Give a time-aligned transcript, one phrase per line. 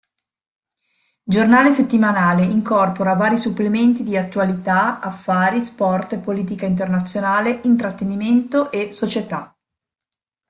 [1.23, 9.55] Giornale settimanale, incorpora vari supplementi di attualità, affari, sport, politica internazionale, intrattenimento, e società.